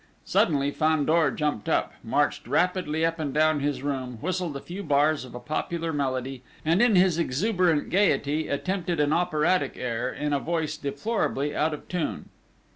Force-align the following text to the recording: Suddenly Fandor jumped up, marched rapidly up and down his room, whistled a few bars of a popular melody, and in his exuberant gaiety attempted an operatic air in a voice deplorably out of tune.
Suddenly 0.25 0.71
Fandor 0.71 1.29
jumped 1.29 1.69
up, 1.69 1.93
marched 2.03 2.47
rapidly 2.47 3.05
up 3.05 3.19
and 3.19 3.31
down 3.31 3.59
his 3.59 3.83
room, 3.83 4.17
whistled 4.19 4.57
a 4.57 4.59
few 4.59 4.81
bars 4.81 5.23
of 5.23 5.35
a 5.35 5.39
popular 5.39 5.93
melody, 5.93 6.41
and 6.65 6.81
in 6.81 6.95
his 6.95 7.19
exuberant 7.19 7.91
gaiety 7.91 8.47
attempted 8.47 8.99
an 8.99 9.13
operatic 9.13 9.77
air 9.77 10.11
in 10.11 10.33
a 10.33 10.39
voice 10.39 10.75
deplorably 10.75 11.55
out 11.55 11.71
of 11.75 11.87
tune. 11.87 12.29